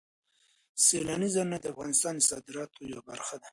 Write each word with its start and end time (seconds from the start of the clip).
سیلاني 0.83 1.29
ځایونه 1.35 1.57
د 1.59 1.65
افغانستان 1.73 2.13
د 2.17 2.21
صادراتو 2.29 2.87
یوه 2.91 3.03
برخه 3.09 3.35
ده. 3.41 3.49